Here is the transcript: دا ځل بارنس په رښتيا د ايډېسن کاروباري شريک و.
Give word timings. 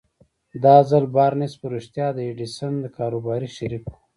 دا 0.63 0.75
ځل 0.89 1.03
بارنس 1.15 1.53
په 1.61 1.67
رښتيا 1.75 2.07
د 2.13 2.19
ايډېسن 2.27 2.73
کاروباري 2.97 3.49
شريک 3.57 3.83
و. 3.89 3.93